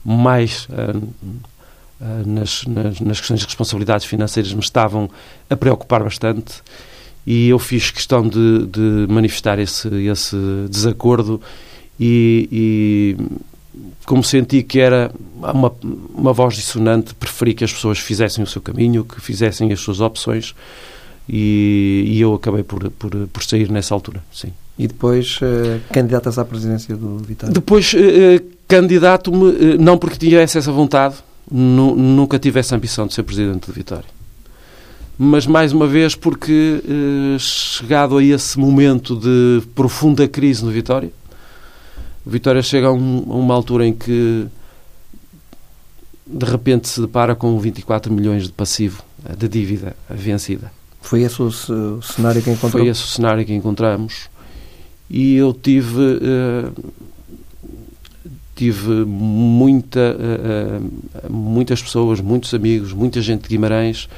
[0.04, 0.68] mais
[2.24, 5.10] nas, nas, nas, questões de responsabilidades financeiras me estavam
[5.50, 6.62] a preocupar bastante
[7.26, 10.36] e eu fiz questão de, de manifestar esse, esse
[10.68, 11.40] desacordo
[11.98, 13.16] e, e
[14.04, 15.72] como senti que era uma,
[16.14, 20.00] uma voz dissonante, preferi que as pessoas fizessem o seu caminho, que fizessem as suas
[20.00, 20.54] opções
[21.28, 24.52] e, e eu acabei por, por, por sair nessa altura, sim.
[24.78, 27.52] E depois uh, candidatas à presidência do Vitória?
[27.52, 31.16] Depois uh, candidato-me, uh, não porque tivesse essa vontade,
[31.50, 34.21] nu, nunca tive essa ambição de ser presidente do Vitória.
[35.24, 36.82] Mas, mais uma vez, porque
[37.38, 41.12] chegado a esse momento de profunda crise no Vitória,
[42.26, 44.48] o Vitória chega a, um, a, uma altura em que
[46.26, 50.72] de repente se depara com 24 milhões de passivo eh, de dívida vencida.
[51.00, 52.72] Foi esse o, o cenário que encontramos?
[52.72, 54.28] Foi esse o cenário que encontramos.
[55.08, 56.92] E eu tive uh,
[58.56, 64.08] tive muita, uh, muitas pessoas, muitos amigos, muita gente de Guimarães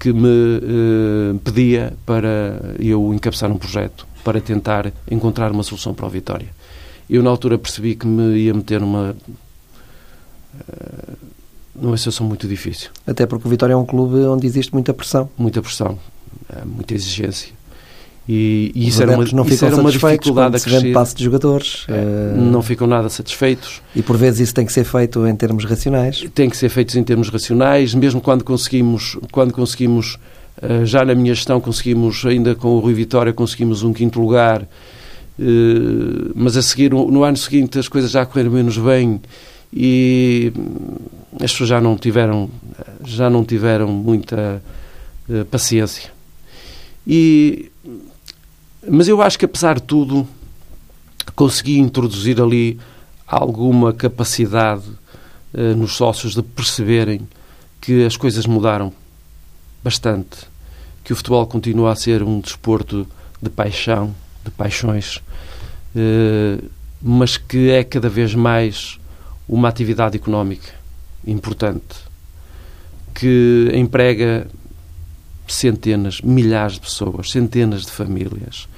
[0.00, 6.10] que me pedia para eu encabeçar um projeto para tentar encontrar uma solução para a
[6.10, 6.48] Vitória.
[7.08, 9.16] Eu, na altura, percebi que me ia meter numa.
[10.54, 11.16] Uh,
[11.74, 12.90] numa situação muito difícil.
[13.06, 15.30] Até porque o Vitória é um clube onde existe muita pressão.
[15.36, 15.98] Muita pressão,
[16.50, 17.52] uh, muita exigência.
[18.32, 20.92] E, e isso era uma, não isso era uma dificuldade a crescer.
[20.92, 21.84] passe de jogadores.
[21.88, 22.40] É, uh...
[22.40, 23.82] Não ficam nada satisfeitos.
[23.96, 26.24] E por vezes isso tem que ser feito em termos racionais.
[26.34, 30.18] Tem que ser feito em termos racionais, mesmo quando conseguimos, quando conseguimos
[30.84, 34.68] já na minha gestão conseguimos, ainda com o Rui Vitória, conseguimos um quinto lugar
[35.40, 39.20] eh, mas a seguir, no ano seguinte, as coisas já correram menos bem
[39.72, 40.52] e
[41.36, 42.50] as pessoas já não tiveram,
[43.04, 44.62] já não tiveram muita
[45.50, 46.10] paciência.
[47.06, 47.70] E,
[48.88, 50.26] mas eu acho que, apesar de tudo,
[51.34, 52.78] consegui introduzir ali
[53.26, 54.84] alguma capacidade
[55.54, 57.28] uh, nos sócios de perceberem
[57.80, 58.92] que as coisas mudaram
[59.82, 60.46] bastante,
[61.02, 63.06] que o futebol continua a ser um desporto
[63.40, 64.14] de paixão,
[64.44, 65.22] de paixões,
[65.96, 66.62] eh,
[67.00, 68.98] mas que é cada vez mais
[69.48, 70.72] uma atividade económica
[71.26, 71.96] importante,
[73.14, 74.46] que emprega
[75.48, 78.68] centenas, milhares de pessoas, centenas de famílias.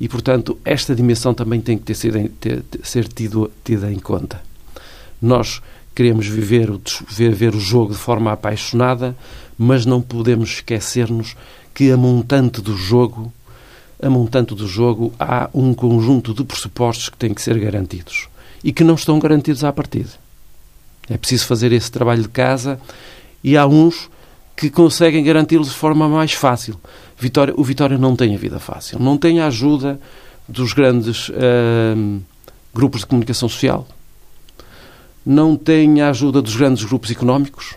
[0.00, 4.40] E, portanto, esta dimensão também tem que ter, ser, ter, ser tido, tida em conta.
[5.20, 5.60] Nós
[5.94, 6.70] queremos viver
[7.08, 9.16] ver, ver o jogo de forma apaixonada,
[9.58, 11.36] mas não podemos esquecer-nos
[11.74, 13.32] que a montante do jogo,
[14.00, 18.28] a montante do jogo, há um conjunto de pressupostos que têm que ser garantidos
[18.62, 20.10] e que não estão garantidos à partida.
[21.10, 22.80] É preciso fazer esse trabalho de casa
[23.42, 24.08] e há uns
[24.56, 26.78] que conseguem garanti-los de forma mais fácil.
[27.18, 30.00] Vitória, o Vitória não tem a vida fácil, não tem a ajuda
[30.48, 32.22] dos grandes uh,
[32.72, 33.86] grupos de comunicação social,
[35.26, 37.74] não tem a ajuda dos grandes grupos económicos.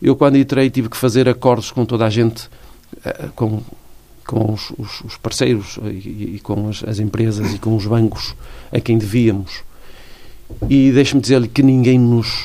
[0.00, 2.48] Eu, quando entrei, tive que fazer acordos com toda a gente,
[2.98, 3.60] uh, com,
[4.24, 8.34] com os, os, os parceiros e, e com as, as, empresas e com os bancos
[8.72, 9.62] a quem devíamos.
[10.68, 12.44] E deixe-me dizer-lhe que ninguém nos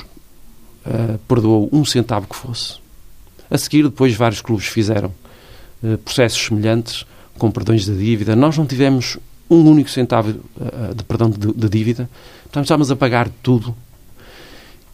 [0.86, 2.84] uh, perdoou um centavo que fosse
[3.50, 5.14] a seguir, depois, vários clubes fizeram
[6.04, 7.06] processos semelhantes,
[7.38, 8.36] com perdões de dívida.
[8.36, 9.18] Nós não tivemos
[9.50, 12.10] um único centavo uh, de perdão de, de, dívida,
[12.44, 13.76] portanto, estávamos a pagar tudo.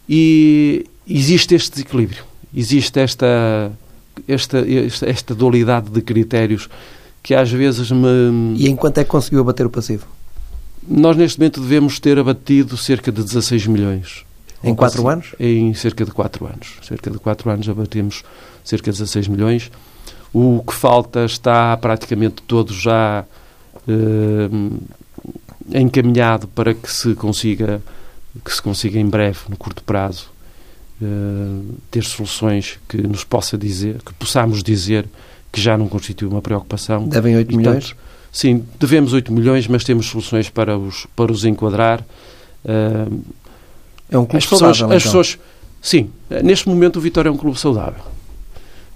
[0.08, 2.24] E existe este desequilíbrio,
[2.54, 3.72] existe esta,
[4.26, 6.68] esta, esta, esta dualidade de critérios
[7.22, 8.56] que às vezes me.
[8.56, 10.06] E enquanto é que conseguiu abater o passivo?
[10.86, 14.24] Nós, neste momento, devemos ter abatido cerca de 16 milhões.
[14.64, 15.34] Em quatro anos?
[15.38, 16.76] Em cerca de quatro anos.
[16.82, 18.24] Cerca de quatro anos abatemos
[18.64, 19.70] cerca de 16 milhões.
[20.32, 23.24] O que falta está praticamente todo já
[23.86, 24.48] eh,
[25.78, 27.82] encaminhado para que se consiga
[28.42, 30.30] que se consiga em breve, no curto prazo,
[31.02, 31.06] eh,
[31.90, 35.06] ter soluções que nos possa dizer, que possamos dizer
[35.52, 37.06] que já não constitui uma preocupação.
[37.08, 37.94] Devem 8 milhões?
[38.32, 42.00] sim, devemos 8 milhões, mas temos soluções para os, para os enquadrar.
[42.64, 43.22] Uh,
[44.10, 45.20] é um clube as pessoas, saudável, as então.
[45.20, 45.38] pessoas,
[45.82, 46.10] Sim,
[46.44, 48.04] neste momento o Vitória é um clube saudável.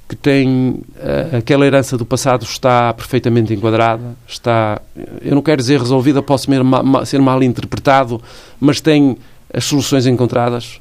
[0.08, 4.80] Que tem uh, aquela herança do passado está perfeitamente enquadrada, está,
[5.20, 6.46] eu não quero dizer resolvida, posso
[7.04, 8.22] ser mal, interpretado,
[8.60, 9.18] mas tem
[9.52, 10.80] as soluções encontradas.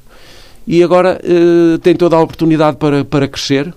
[0.66, 3.74] E agora uh, tem toda a oportunidade para, para crescer,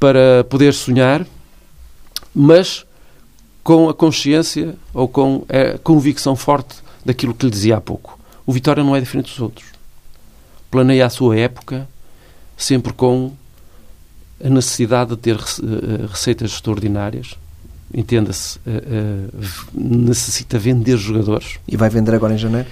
[0.00, 1.24] para poder sonhar,
[2.34, 2.84] mas
[3.62, 8.18] com a consciência ou com a convicção forte daquilo que lhe dizia há pouco
[8.48, 9.66] o Vitória não é diferente dos outros.
[10.70, 11.86] Planeia a sua época
[12.56, 13.32] sempre com
[14.42, 17.36] a necessidade de ter eh, receitas extraordinárias.
[17.92, 21.58] Entenda-se, eh, eh, necessita vender jogadores.
[21.66, 22.68] E vai vender agora em janeiro?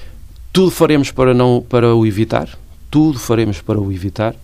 [0.52, 2.48] Tudo faremos para, não, para o evitar.
[2.90, 4.35] Tudo faremos para o evitar.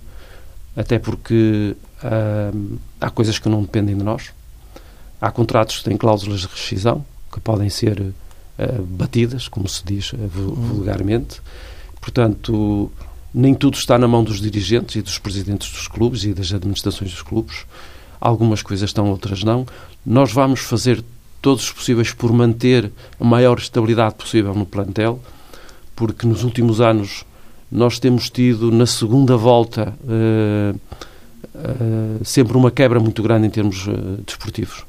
[0.76, 1.76] Até porque
[3.00, 4.30] há coisas que não dependem de nós.
[5.20, 8.12] Há contratos que têm cláusulas de rescisão que podem ser
[8.58, 11.40] eh, batidas, como se diz uh, vulgarmente.
[12.00, 12.92] Portanto,
[13.34, 17.10] nem tudo está na mão dos dirigentes e dos presidentes dos clubes e das administrações
[17.10, 17.64] dos clubes.
[18.20, 19.66] Algumas coisas estão, outras não.
[20.04, 21.02] Nós vamos fazer
[21.40, 25.20] todos os possíveis por manter a maior estabilidade possível no plantel,
[25.96, 27.24] porque nos últimos anos
[27.70, 30.78] nós temos tido, na segunda volta, uh,
[31.54, 34.84] uh, sempre uma quebra muito grande em termos uh, desportivos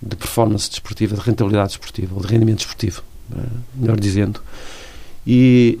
[0.00, 3.42] de performance desportiva, de rentabilidade desportiva, ou de rendimento desportivo, eh,
[3.74, 4.40] melhor dizendo.
[5.26, 5.78] E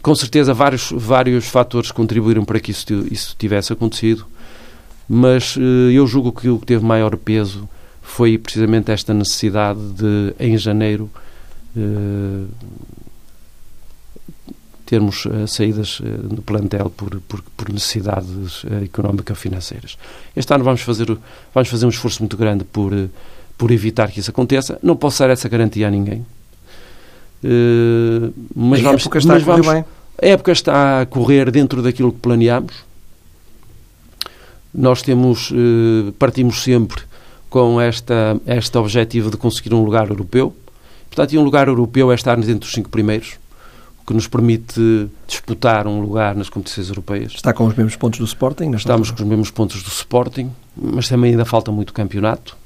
[0.00, 4.26] com certeza vários, vários fatores contribuíram para que isso, isso tivesse acontecido,
[5.08, 7.68] mas uh, eu julgo que o que teve maior peso
[8.00, 11.10] foi precisamente esta necessidade de, em janeiro,
[11.76, 12.48] uh,
[14.86, 19.98] termos uh, saídas no plantel por, por, por necessidades económico-financeiras.
[20.36, 21.06] Este ano vamos fazer,
[21.54, 22.92] vamos fazer um esforço muito grande por,
[23.58, 24.78] por evitar que isso aconteça.
[24.82, 26.24] Não posso dar essa garantia a ninguém.
[28.54, 29.84] Mas a vamos, época está mas a correr bem.
[30.22, 32.72] A época está a correr dentro daquilo que planeamos.
[34.72, 35.52] Nós temos,
[36.18, 37.02] partimos sempre
[37.50, 40.54] com esta, este objetivo de conseguir um lugar europeu.
[41.10, 43.34] Portanto, e um lugar europeu é estar dentro dos cinco primeiros
[44.06, 47.32] que nos permite disputar um lugar nas competições europeias.
[47.34, 48.70] Está com os mesmos pontos do Sporting?
[48.72, 52.56] Estamos com os mesmos pontos do Sporting, mas também ainda falta muito campeonato.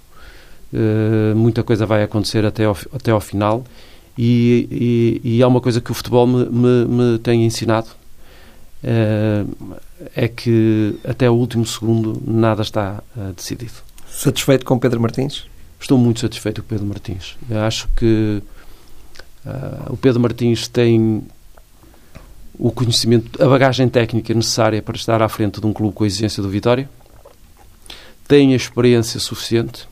[0.73, 3.65] Uh, muita coisa vai acontecer até ao, até ao final
[4.17, 7.89] e, e, e há uma coisa que o futebol me, me, me tem ensinado
[8.83, 9.77] uh,
[10.15, 13.75] é que até o último segundo nada está uh, decidido.
[14.09, 15.45] Satisfeito com Pedro Martins?
[15.79, 17.37] Estou muito satisfeito com Pedro Martins.
[17.51, 18.43] Eu acho que
[19.47, 21.25] Uh, o Pedro Martins tem
[22.59, 26.07] o conhecimento, a bagagem técnica necessária para estar à frente de um clube com a
[26.07, 26.91] exigência do Vitória,
[28.27, 29.89] tem a experiência suficiente,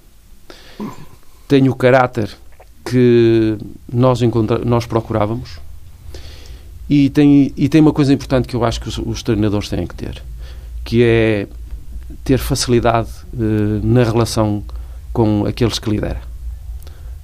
[1.46, 2.37] tem o caráter
[2.85, 3.57] que
[3.92, 4.20] nós,
[4.64, 5.59] nós procurávamos.
[6.88, 9.87] E tem, e tem uma coisa importante que eu acho que os, os treinadores têm
[9.87, 10.23] que ter,
[10.85, 11.47] que é
[12.23, 14.62] ter facilidade uh, na relação
[15.12, 16.20] com aqueles que lidera,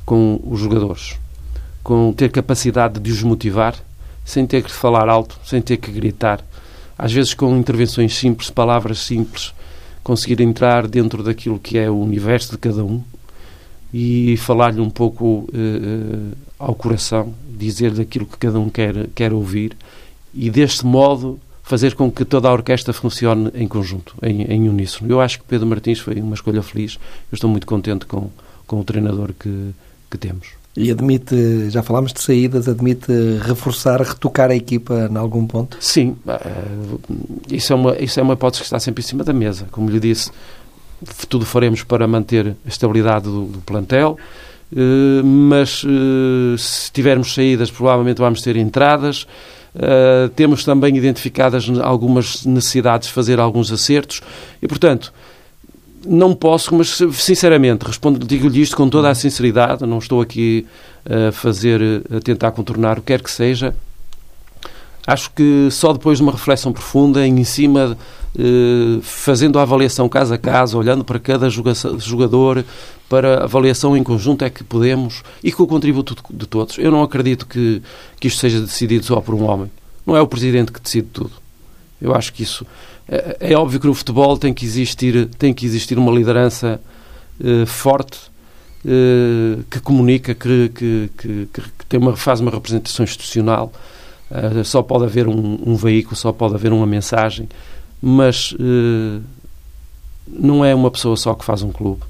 [0.07, 1.19] com os jogadores,
[1.83, 3.75] com ter capacidade de os motivar
[4.25, 6.41] sem ter que falar alto, sem ter que gritar,
[6.97, 9.53] às vezes com intervenções simples, palavras simples,
[10.03, 13.03] conseguir entrar dentro daquilo que é o universo de cada um
[13.93, 19.77] e falar-lhe um pouco uh, ao coração, dizer daquilo que cada um quer, quer ouvir
[20.35, 25.11] e deste modo fazer com que toda a orquestra funcione em conjunto, em, em uníssono.
[25.11, 26.99] Eu acho que Pedro Martins foi uma escolha feliz.
[27.31, 28.29] Eu estou muito contente com,
[28.67, 29.71] com o treinador que,
[30.11, 30.49] que temos.
[30.77, 35.77] E admite, já falámos de saídas, admite reforçar, retocar a equipa em algum ponto?
[35.81, 36.17] Sim,
[37.51, 39.67] isso é uma, isso é uma hipótese que está sempre em cima da mesa.
[39.71, 40.31] Como lhe disse,
[41.29, 44.19] tudo faremos para manter a estabilidade do, do plantel,
[44.75, 49.27] eh, mas eh, se tivermos saídas, provavelmente vamos ter entradas.
[49.73, 54.21] Uh, temos também identificadas algumas necessidades de fazer alguns acertos
[54.61, 55.13] e, portanto,
[56.05, 60.67] não posso, mas sinceramente, respondo, digo-lhe isto com toda a sinceridade, não estou aqui
[61.09, 63.73] a fazer, a tentar contornar o que quer que seja.
[65.07, 68.20] Acho que só depois de uma reflexão profunda, em cima, eh,
[69.03, 72.65] fazendo a avaliação caso a caso, olhando para cada jogador,
[73.09, 76.79] para avaliação em conjunto, é que podemos, e com o contributo de todos.
[76.79, 77.83] Eu não acredito que,
[78.21, 79.71] que isto seja decidido só por um homem.
[80.07, 81.33] Não é o Presidente que decide tudo.
[82.01, 82.65] Eu acho que isso
[83.11, 86.81] é, é óbvio que no futebol tem que existir, tem que existir uma liderança
[87.41, 88.19] uh, forte
[88.85, 93.73] uh, que comunica, que, que, que, que, tem uma, faz uma representação institucional.
[94.31, 97.49] Uh, só pode haver um, um, veículo, só pode haver uma mensagem,
[98.01, 98.55] mas
[100.27, 102.03] não é uma pessoa só que faz um clube,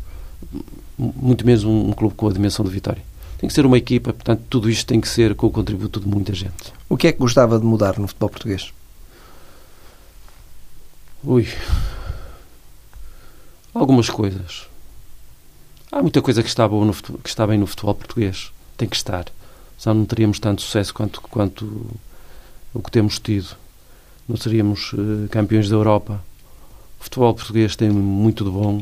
[0.99, 3.03] muito menos um, um clube com a dimensão de vitória
[3.41, 6.07] tem que ser uma equipa, portanto, tudo isto tem que ser com o contributo de
[6.07, 6.75] muita gente.
[6.91, 8.71] O que é que gostava de mudar no futebol português?
[11.25, 11.49] Ui.
[13.73, 14.69] Algumas coisas.
[15.91, 18.53] Há muita coisa que está, boa no que está bem no futebol português.
[18.77, 19.25] Tem que estar.
[19.79, 21.87] Senão não teríamos tanto sucesso quanto, quanto
[22.75, 23.57] o que temos tido.
[24.31, 26.23] Não seríamos uh, campeões da Europa.
[27.01, 28.81] O futebol português tem muito de bom,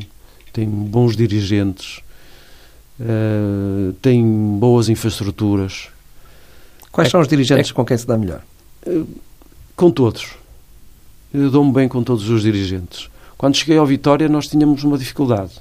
[0.53, 2.01] tem bons dirigentes,
[2.99, 4.23] uh, tem
[4.59, 5.89] boas infraestruturas.
[6.91, 8.43] Quais é, são os dirigentes é, com quem se dá melhor?
[8.85, 9.07] Uh,
[9.75, 10.39] com todos
[11.33, 13.09] eu dou-me bem com todos os dirigentes.
[13.37, 15.53] Quando cheguei ao Vitória, nós tínhamos uma dificuldade.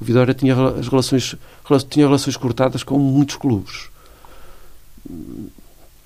[0.00, 1.36] O Vitória tinha as relações,
[1.88, 3.88] tinha relações cortadas com muitos clubes.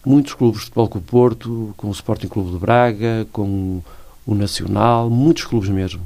[0.06, 3.82] Muitos clubes de futebol com o Porto, com o Sporting Clube de Braga, com
[4.24, 6.00] o Nacional, muitos clubes mesmo.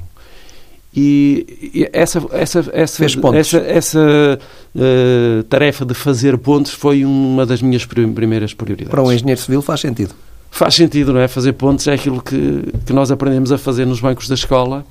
[0.93, 4.39] E essa, essa, essa, essa, essa
[4.75, 8.91] uh, tarefa de fazer pontos foi uma das minhas primeiras prioridades.
[8.91, 10.13] Para um engenheiro civil faz sentido
[10.51, 11.27] faz sentido, não é?
[11.27, 14.85] Fazer pontos é aquilo que, que nós aprendemos a fazer nos bancos da escola.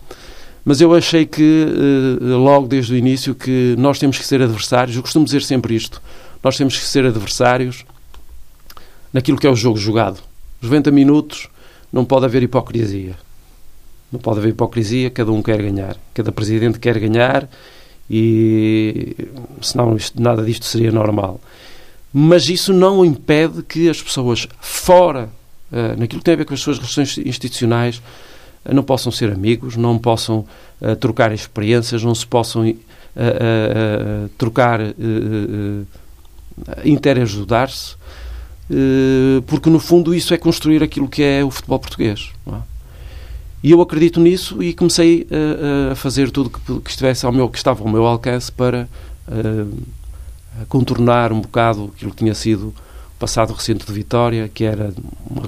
[0.64, 1.66] Mas eu achei que,
[2.20, 4.96] eh, logo desde o início, que nós temos que ser adversários.
[4.96, 6.02] Eu costumo dizer sempre isto.
[6.42, 7.84] Nós temos que ser adversários
[9.12, 10.20] naquilo que é o jogo jogado.
[10.60, 11.48] Os 90 minutos
[11.92, 13.16] não pode haver hipocrisia.
[14.12, 15.96] Não pode haver hipocrisia, cada um quer ganhar.
[16.12, 17.48] Cada presidente quer ganhar
[18.10, 19.16] e
[19.62, 21.40] senão isto, nada disto seria normal.
[22.12, 25.28] Mas isso não impede que as pessoas fora
[25.70, 28.02] uh, naquilo que tem a ver com as suas relações institucionais,
[28.64, 30.44] uh, não possam ser amigos, não possam
[30.80, 32.74] uh, trocar experiências, não se possam
[34.38, 34.80] trocar,
[36.84, 37.96] interajudar-se,
[39.46, 42.30] porque no fundo isso é construir aquilo que é o futebol português.
[42.46, 42.70] É?
[43.62, 45.26] E eu acredito nisso e comecei
[45.90, 48.88] a fazer tudo que, que, estivesse ao meu, que estava ao meu alcance para
[50.68, 52.74] contornar um bocado aquilo que tinha sido
[53.18, 54.92] passado recente de Vitória, que era
[55.28, 55.42] uma,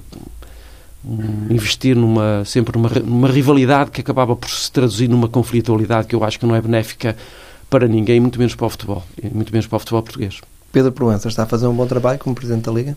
[1.04, 6.14] um, investir numa, sempre numa, numa rivalidade que acabava por se traduzir numa conflitualidade que
[6.14, 7.16] eu acho que não é benéfica
[7.70, 9.02] para ninguém, muito menos para o futebol,
[9.32, 10.40] muito menos para o futebol português.
[10.70, 12.96] Pedro Proença está a fazer um bom trabalho como Presidente da Liga?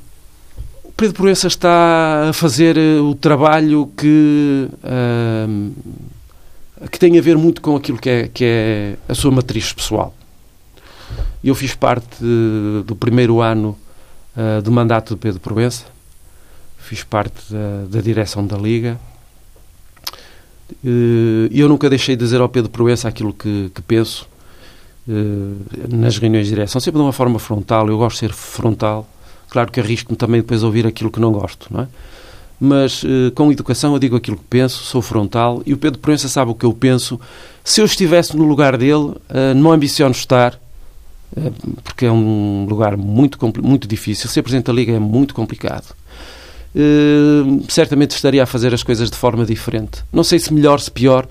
[0.98, 5.74] Pedro Proença está a fazer eh, o trabalho que, uh,
[6.90, 10.16] que tem a ver muito com aquilo que é, que é a sua matriz pessoal.
[11.44, 13.78] Eu fiz parte de, do primeiro ano
[14.38, 15.84] uh, do mandato de Pedro Proença,
[16.78, 18.98] fiz parte da, da direção da Liga.
[20.82, 24.30] E uh, eu nunca deixei de dizer ao Pedro Proença aquilo que, que penso
[25.10, 27.90] uh, nas reuniões de direção, sempre de uma forma frontal.
[27.90, 29.06] Eu gosto de ser frontal.
[29.56, 31.88] Claro que arrisco-me também depois a ouvir aquilo que não gosto, não é?
[32.60, 36.28] mas uh, com educação eu digo aquilo que penso, sou frontal e o Pedro Proença
[36.28, 37.18] sabe o que eu penso.
[37.64, 40.60] Se eu estivesse no lugar dele, uh, não ambiciono estar,
[41.38, 41.54] uh,
[41.86, 44.30] porque é um lugar muito, muito difícil.
[44.30, 45.96] Ser Presidente da Liga é muito complicado.
[47.70, 50.04] certamente estaria a fazer as coisas de forma diferente.
[50.12, 51.26] Não sei se melhor, se pior,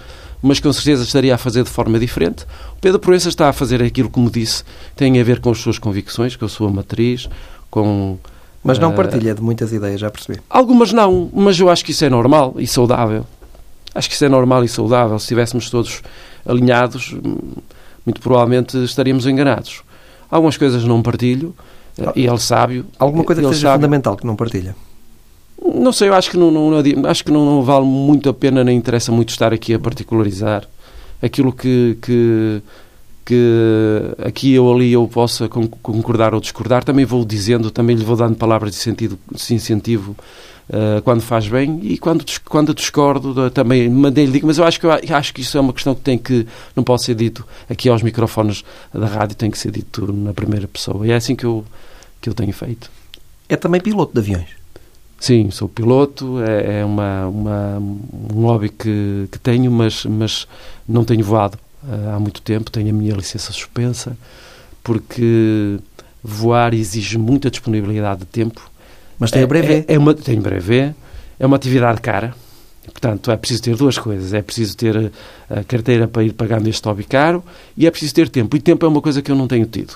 [0.45, 2.45] mas com certeza estaria a fazer de forma diferente.
[2.77, 4.63] O Pedro Proença está a fazer aquilo, como disse,
[4.95, 7.29] tem a ver com as suas convicções, com a sua matriz,
[7.75, 8.17] com
[8.63, 10.41] mas não eh, partilha de muitas ideias, já percebi.
[10.49, 13.27] Algumas não, mas eu acho que isso é normal e saudável.
[13.93, 15.19] Acho que isso é normal e saudável.
[15.19, 16.03] Se estivéssemos todos
[16.47, 17.15] alinhados,
[18.07, 19.83] muito provavelmente estaríamos enganados.
[20.31, 21.55] Algumas coisas não partilho
[21.99, 22.85] eh, e ele sabe.
[22.99, 23.75] Alguma coisa que seja sabe.
[23.75, 24.75] fundamental que não partilha?
[25.63, 28.63] Não sei, eu acho que não, não acho que não, não, vale muito a pena,
[28.63, 30.67] nem interessa muito estar aqui a particularizar
[31.23, 32.63] aquilo que, que
[33.25, 38.17] que aqui ou ali eu possa concordar ou discordar, também vou dizendo, também lhe vou
[38.17, 40.15] dando palavras de, sentido, de incentivo
[40.69, 44.87] uh, quando faz bem e quando, quando discordo também mandei-lhe digo, mas eu acho que,
[44.87, 46.47] eu acho que isso é uma questão que tem que,
[46.77, 48.63] não pode ser dito aqui aos microfones
[48.93, 51.65] da rádio, tem que ser dito na primeira pessoa e é assim que eu,
[52.21, 52.91] que eu tenho feito.
[53.49, 54.49] É também piloto de aviões?
[55.19, 60.47] Sim, sou piloto, é, é uma, uma, um hobby que, que tenho, mas, mas
[60.87, 61.59] não tenho voado
[62.15, 64.17] há muito tempo, tenho a minha licença suspensa,
[64.83, 65.79] porque
[66.23, 68.71] voar exige muita disponibilidade de tempo.
[69.19, 69.85] Mas tem a é, brevet?
[69.89, 70.95] É, é uma, tem brevet,
[71.39, 72.35] é uma atividade cara,
[72.87, 75.13] portanto é preciso ter duas coisas, é preciso ter
[75.51, 77.45] a, carteira para ir pagando este hobby caro
[77.77, 79.95] e é preciso ter tempo, e tempo é uma coisa que eu não tenho tido.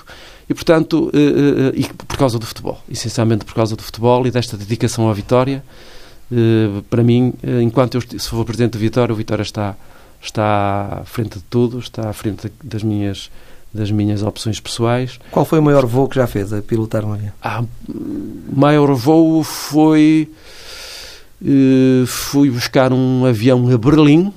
[0.49, 4.31] E, portanto, uh, uh, e por causa do futebol, essencialmente por causa do futebol e
[4.31, 5.63] desta dedicação à vitória,
[6.91, 9.75] para mim, enquanto eu se for presidente do Vitória, o Vitória está
[10.21, 13.29] está à frente de tudo, está à frente das minhas
[13.73, 15.19] das minhas opções pessoais.
[15.31, 17.31] Qual foi o maior voo que já fez a pilotar um avião?
[17.41, 17.63] Ah,
[18.51, 20.27] maior voo foi
[21.41, 24.33] uh, fui buscar um avião a Berlim.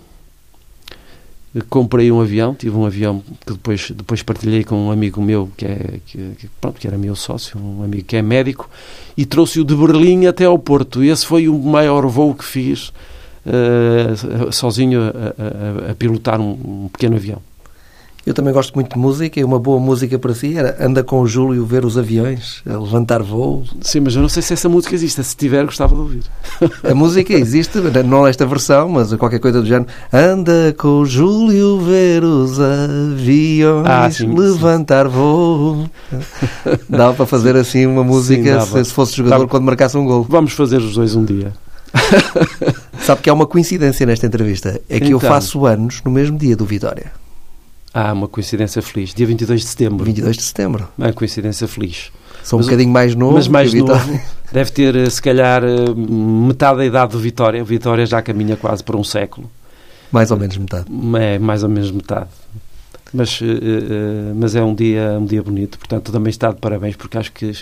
[1.69, 5.67] Comprei um avião, tive um avião que depois, depois partilhei com um amigo meu que,
[5.67, 8.71] é, que, que, pronto, que era meu sócio, um amigo que é médico,
[9.15, 11.03] e trouxe-o de Berlim até ao Porto.
[11.05, 12.91] Esse foi o maior voo que fiz
[13.47, 17.41] uh, sozinho a, a, a pilotar um, um, pequeno avião.
[18.25, 21.21] Eu também gosto muito de música e uma boa música para si era Anda com
[21.21, 23.65] o Júlio ver os aviões, levantar voo.
[23.81, 25.25] Sim, mas eu não sei se essa música existe.
[25.25, 26.23] Se tiver, gostava de ouvir.
[26.89, 29.91] A música existe, não esta versão, mas qualquer coisa do género.
[30.13, 35.13] Anda com o Júlio ver os aviões, ah, sim, levantar sim.
[35.13, 35.91] voo.
[36.89, 40.25] Dava para fazer assim uma música sim, se, se fosse jogador quando marcasse um gol.
[40.29, 41.53] Vamos fazer os dois um dia.
[43.03, 44.81] Sabe que há uma coincidência nesta entrevista.
[44.89, 45.11] É que então.
[45.11, 47.13] eu faço anos no mesmo dia do Vitória.
[47.93, 49.13] Ah, uma coincidência feliz.
[49.13, 50.05] Dia 22 de setembro.
[50.05, 50.89] 22 de setembro.
[50.97, 52.13] Uma coincidência feliz.
[52.45, 53.35] Sou um bocadinho mais novo.
[53.35, 54.21] Mas mais novo.
[54.53, 57.61] Deve ter, eh, se calhar, eh, metade da idade do Vitória.
[57.61, 59.51] O Vitória já caminha quase por um século.
[60.13, 60.87] Mais ou menos metade.
[61.21, 62.29] É, mais ou menos metade.
[63.13, 63.45] Mas, uh,
[64.35, 67.53] mas é um dia, um dia bonito, portanto também está de parabéns, porque acho que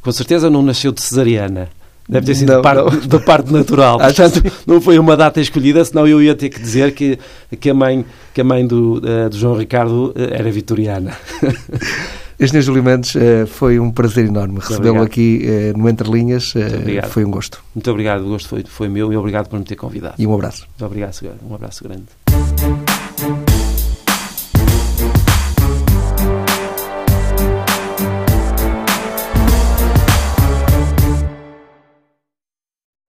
[0.00, 1.68] com certeza não nasceu de cesariana.
[2.10, 3.98] Deve ter sido não, parte, da parte natural.
[4.02, 7.16] Portanto, não foi uma data escolhida, senão eu ia ter que dizer que,
[7.60, 8.04] que, a, mãe,
[8.34, 11.16] que a mãe do, uh, do João Ricardo uh, era vitoriana.
[12.40, 15.46] Engenheiro Júlio Mendes, uh, foi um prazer enorme recebê-lo aqui
[15.76, 16.52] no Entre Linhas.
[17.08, 17.62] foi um gosto.
[17.74, 20.14] Muito obrigado, o gosto foi, foi meu e obrigado por me ter convidado.
[20.18, 20.66] E um abraço.
[20.66, 21.14] Muito obrigado,
[21.48, 22.06] um abraço grande.